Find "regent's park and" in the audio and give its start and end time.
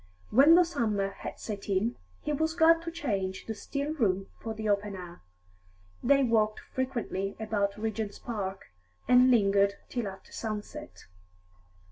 7.77-9.29